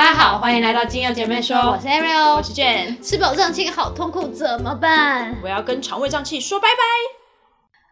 [0.00, 2.98] 大家好，欢迎来到金友姐妹说，我是 Ariel，我是 Jane。
[3.06, 5.36] 吃饱胀气好痛苦，怎么办？
[5.42, 6.82] 我要跟肠胃胀气说拜拜。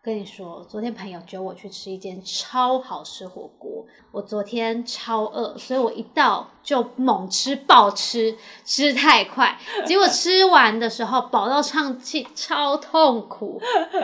[0.03, 8.34] 跟你说，昨天朋友揪我去吃一间超好吃火锅，我昨天超饿，所以我一到就猛吃暴吃，
[8.64, 13.61] 吃太快，结果吃完的时候饱到胀气，超痛苦。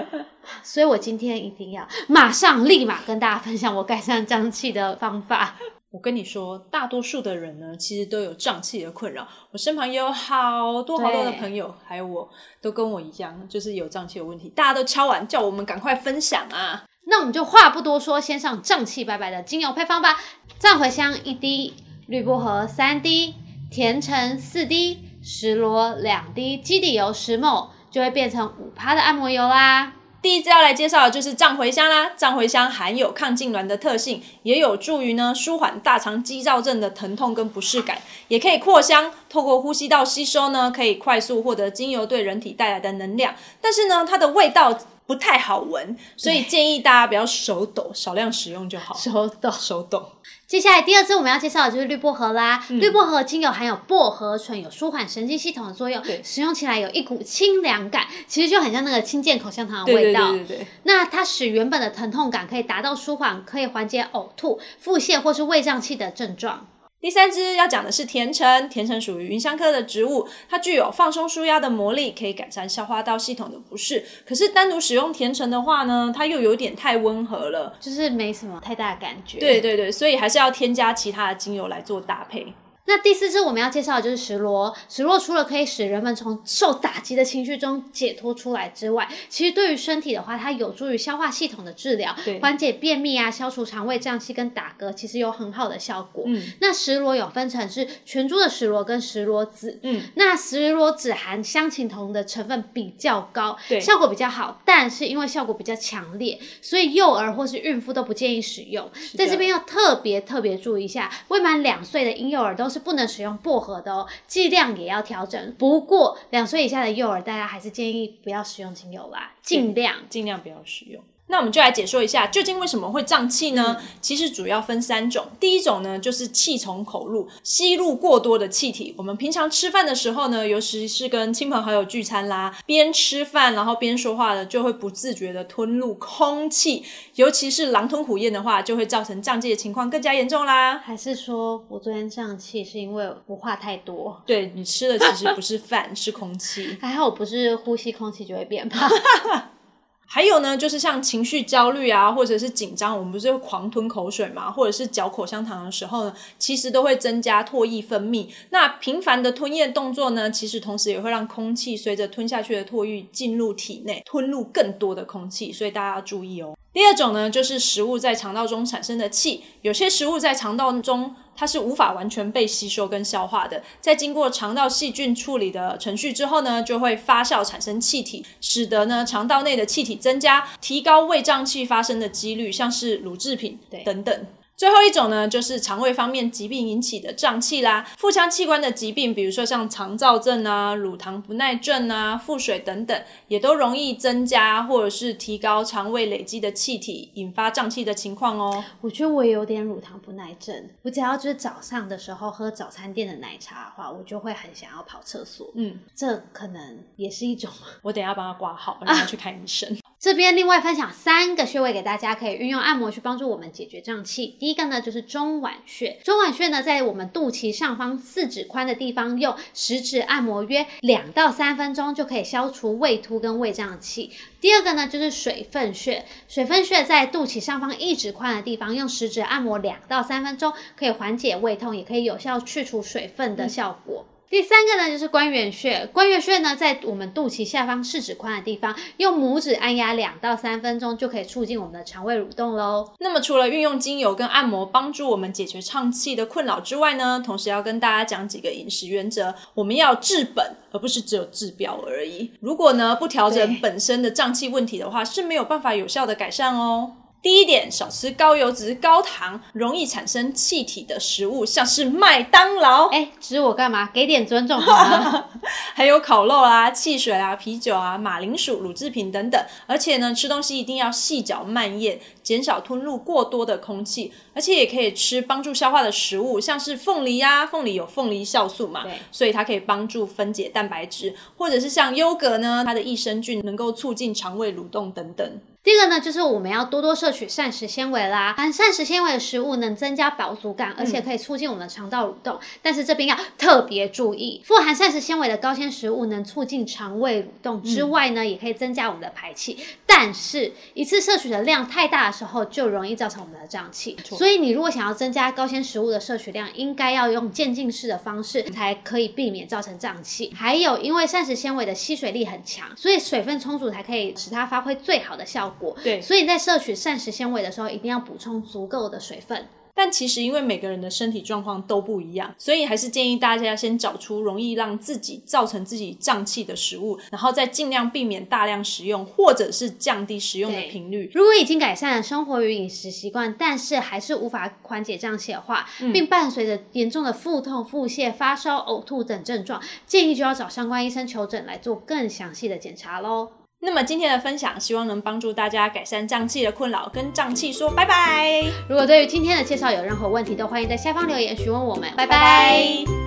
[0.62, 5.57] 所以我今天一定要马上立马跟大家分享我改善胀气的方法。
[5.95, 9.25] 我跟你说，大多数的人呢，其实都有胀气的困扰。
[9.53, 12.29] 我身旁也有好多好多的朋友，还有我
[12.61, 14.49] 都跟我一样，就是有胀气的问题。
[14.49, 16.82] 大家都敲完，叫我们赶快分享啊！
[17.07, 20.17] 那我们就话不多说，先上胀气拜拜的精油配方吧。
[20.59, 21.75] 藏茴香一滴，
[22.09, 23.37] 绿薄荷三滴，
[23.71, 29.93] 甜橙四滴，石螺两滴，基底油十沫，就会变成五趴的按摩油啦。
[30.25, 37.98] 第一支要来介绍的就是藏茴香啦，藏茴香含有抗痉挛的特性，也有助于呢舒缓大肠肌躁症的疼痛跟不适感，
[38.29, 44.79] 也可以扩香，透过呼吸道吸收呢，可以快速获得精油对人体带来的能量，但是呢它的味道。
[45.07, 48.97] 不太好闻，所以建议大家不要手抖，少量使用就好。
[48.97, 50.13] 手抖，手抖。
[50.55, 52.65] 接下来第二支我们要介绍的就是绿薄荷啦。
[52.69, 60.31] 绿薄荷精油含有薄荷醇，有舒缓神经系统的作用，使用起来有一股清凉感，其实就很像那个清健口香糖的味道。
[60.31, 60.67] 对对对对。
[60.85, 66.65] 那它使原本的疼痛感可以达到舒缓，可以缓解呕吐、腹泻或是胃胀气的症状。
[67.05, 74.03] 第三支要讲的是甜橙，甜橙属于芸香科的植物，它具有放松舒压的魔力，可以改善消化道系统的不适。
[74.27, 79.39] 可是单独使用甜橙的话呢，它又有点太温和了，就是没什么太大的感觉。
[79.39, 82.55] 对对对，所以还是要添加其他的精油来做搭配。
[82.87, 84.75] 那第四支我们要介绍的就是石螺。
[84.91, 96.25] 石螺除了可以使人们从受打击的情绪中解脱出来之外，其实对于身体的话，它有助于消化系统的治疗，缓解便秘啊，消除肠胃胀气跟打嗝，其实有很好的效果。
[96.27, 99.81] 嗯，那石螺有分成是全株的石螺跟石螺籽。
[99.83, 104.61] 嗯，那石螺籽含香芹酮的成分比较高，对，效果比较好。
[104.67, 108.91] 但是因为效果比较强烈，所以幼儿或是孕妇都不建议使用。
[109.17, 112.73] 在这边要特别特别注意一下，未满两岁的婴幼儿都。
[112.74, 115.55] 是不能使用薄荷的哦，剂量也要调整。
[115.57, 121.01] 不过两岁以下的幼儿，大家还是建议不要使用精油啦，尽量尽量不要使用。
[121.27, 123.79] 那我们就来解说一下，究竟为什么会胀气呢？
[124.01, 125.27] 其实主要分三种。
[125.40, 128.94] 第一种呢，就是气从口入，吸入过多的气体。
[128.98, 136.84] 我们平常吃饭的时候呢，尤其是跟亲朋好友聚餐啦，边吃饭然后边说话的，就会不自觉的吞入空气。
[137.14, 140.78] 尤其是狼吞虎咽的话，就会造成胀气的情况更加严重啦。
[140.78, 144.22] 还是说我昨天胀气是因为我话太多？
[144.26, 146.76] 对你吃的其实不是饭，是空气。
[146.82, 148.88] 还好我不是呼吸空气就会变胖。
[150.06, 158.28] 还有呢，就是像情绪焦虑啊，或者是紧张，我们不是会狂吞口水嘛，或者是嚼口香糖的时候呢，其实都会增加唾液分泌。
[158.50, 166.56] 那频繁的吞咽动作呢，其实同时也会让空气随着吞下去的唾液进入体内，吞入更多的空气，所以大家要注意哦。
[166.72, 169.44] 第二种呢，就是食物在肠道中产生的气。
[169.62, 184.26] 有些食物在肠道中，它是无法完全被吸收跟消化的，在经过肠道细菌处理的程序之后呢，就会发酵产生气体，使得呢肠道内的气体增加，提高胃胀气发生的几率，像是乳制品等等。
[184.56, 198.64] 最后一种呢，就是肠胃方面疾病引起的胀气啦，腹腔器官的疾病，比如说像肠燥症啊、乳糖不耐症啊、腹水等等，也都容易增加或者是提高肠胃累积的气体，引发胀气的情况哦。
[198.81, 205.50] 我觉得我也有点乳糖不耐症，我只要就是早上的时候喝早餐店的奶茶的话，我就会很想要跑厕所。
[205.56, 207.50] 嗯，这可能也是一种。
[207.82, 209.76] 我等下帮他挂号，让他去看医生。
[209.98, 214.37] 这边另外分享三个穴位给大家，可以运用按摩去帮助我们解决胀气。
[214.44, 224.10] 第一个呢就是中脘穴，中脘穴呢在我们肚脐上方四指宽的地方，用食指按摩约两到三分钟就可以消除胃突跟胃胀气。
[224.43, 234.05] 第二个呢就是水分穴，水分穴在肚脐上方一指宽的地方，用食指按摩两到三分钟，可以缓解胃痛，也可以有效去除水分的效果。
[234.31, 235.88] 第三个呢，就是关元穴。
[235.93, 242.91] 关元穴呢，在我们肚脐下方四指宽的地方，用拇指按压两到三分钟，就可以促进我们的肠胃蠕动喽。
[242.99, 249.32] 那么，除了运用精油跟按摩帮助我们解决胀气的困扰之外呢，同时要跟大家讲几个饮食原则。
[249.55, 252.32] 我们要治本，而不是只有治标而已。
[252.41, 256.97] 如果呢不调整本身的胀气问题的话，是没有办法有效的改善哦。
[257.25, 263.88] 第一点，少吃高油脂、高糖、容易产生气体的食物，像是麦当劳，哎，指我干嘛？
[263.94, 265.25] 给点尊重好吗？
[265.73, 269.43] 还有烤肉啊、汽水啊、啤酒啊、马铃薯、乳制品等等。
[269.67, 274.12] 而且呢，吃东西一定要细嚼慢咽，减少吞入过多的空气。
[274.35, 285.41] 而且也可以吃帮助消化的食物，像是凤梨呀，凤梨有凤梨酵素嘛，所以它可以帮助分解蛋白质，或者是像优格呢，它的益生菌能够促进肠胃蠕动等等。
[285.64, 288.34] 第二个呢，就是我们要多多摄取膳食纤维啦。
[288.37, 292.38] 含膳食纤维的食物能增加饱足感，而且可以促进我们的肠道蠕动。
[292.61, 299.56] 但是这边要特别注意，富含膳食纤维的高纤食物能促进肠胃蠕动之外呢，也可以增加我们的排气。
[299.87, 303.96] 但是一次摄取的量太大的时候，就容易造成我们的胀气。
[304.05, 310.31] 所以你如果想要增加高纤食物的摄取量，应该要用渐进式的方式，才可以避免造成胀气。
[310.37, 315.53] 还有，因为膳食纤维的吸水力很强，所以水分充足才可以使它发挥最好的效果。
[315.82, 319.46] 对所以在摄取膳食纤维的时候，一定要补充足够的水分。
[319.76, 331.10] 但其实因为每个人的身体状况都不一样，所以还是建议大家先找出容易让自己造成自己胀气的食物，然后再尽量避免大量食用，或者是降低食用的频率。
[331.12, 343.30] 如果已经改善了生活与饮食习惯，但是还是无法缓解胀气的话，并伴随着严重的腹痛、腹泻、发烧、呕吐等症状，建议就要找相关医生求诊来做更详细的检查喽。
[343.64, 351.90] 那么今天的分享，希望能帮助大家改善胀气的困扰，跟胀气说拜拜，如果对于今天的介绍有任何问题，都欢迎在下方留言询问我们。
[351.96, 352.19] 拜拜。
[352.19, 353.03] 拜拜